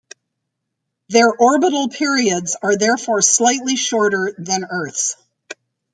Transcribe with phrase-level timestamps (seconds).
[1.09, 5.15] Their orbital periods are therefore slightly shorter than Earth's.